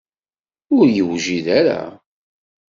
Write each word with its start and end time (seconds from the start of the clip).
Ur 0.77 0.85
yewjid 0.95 1.45
ara. 1.59 1.79